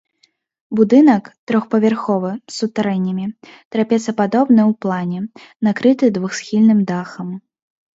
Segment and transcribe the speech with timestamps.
[0.79, 3.29] Будынак трохпавярховы з сутарэннямі,
[3.77, 5.19] трапецападобны ў плане,
[5.73, 7.29] накрыты двухсхільным дахам.